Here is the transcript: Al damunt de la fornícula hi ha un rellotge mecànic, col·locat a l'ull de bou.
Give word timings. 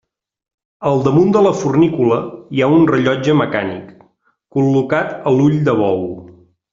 Al 0.91 1.01
damunt 1.07 1.33
de 1.35 1.43
la 1.47 1.51
fornícula 1.57 2.17
hi 2.57 2.63
ha 2.63 2.69
un 2.79 2.87
rellotge 2.93 3.35
mecànic, 3.45 3.93
col·locat 4.57 5.13
a 5.21 5.35
l'ull 5.41 5.61
de 5.69 5.77
bou. 5.83 6.03